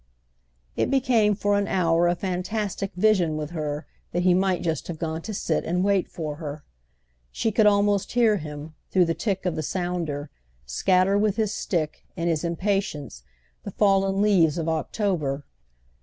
[0.75, 4.97] It became for an hour a fantastic vision with her that he might just have
[4.97, 6.63] gone to sit and wait for her.
[7.31, 10.31] She could almost hear him, through the tick of the sounder,
[10.65, 13.21] scatter with his stick, in his impatience,
[13.63, 15.45] the fallen leaves of October.